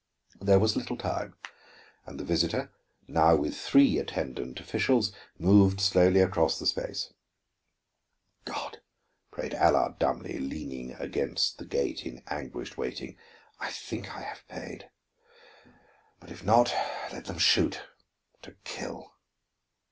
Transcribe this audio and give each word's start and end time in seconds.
There 0.39 0.57
was 0.57 0.75
little 0.75 0.97
time, 0.97 1.35
and 2.07 2.19
the 2.19 2.23
visitor, 2.23 2.71
now 3.07 3.35
with 3.35 3.55
three 3.55 3.99
attendant 3.99 4.59
officials, 4.59 5.11
moved 5.37 5.79
slowly 5.79 6.21
across 6.21 6.57
the 6.57 6.65
space. 6.65 7.13
"God," 8.43 8.81
prayed 9.29 9.53
Allard 9.53 9.99
dumbly, 9.99 10.39
leaning 10.39 10.93
against 10.95 11.59
the 11.59 11.65
gate 11.65 12.03
in 12.03 12.23
anguished 12.25 12.79
waiting. 12.79 13.15
"I 13.59 13.69
think 13.71 14.15
I 14.15 14.21
have 14.21 14.41
paid; 14.47 14.89
but 16.19 16.31
if 16.31 16.43
not, 16.43 16.73
let 17.13 17.25
them 17.25 17.37
shoot 17.37 17.83
to 18.41 18.55
kill." 18.63 19.13